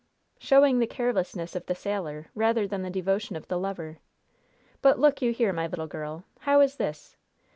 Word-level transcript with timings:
"Showing 0.39 0.79
the 0.79 0.87
carelessness 0.87 1.55
of 1.55 1.67
the 1.67 1.75
sailor, 1.75 2.31
rather 2.33 2.65
than 2.67 2.81
the 2.81 2.89
devotion 2.89 3.35
of 3.35 3.47
the 3.49 3.59
lover! 3.59 3.99
But 4.81 4.97
look 4.97 5.21
you 5.21 5.31
here, 5.31 5.53
my 5.53 5.67
little 5.67 5.85
girl! 5.85 6.23
How 6.39 6.59
is 6.61 6.77
this? 6.77 7.17